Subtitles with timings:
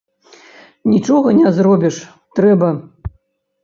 [0.93, 1.95] Нічога не зробіш,
[2.41, 2.77] трэба.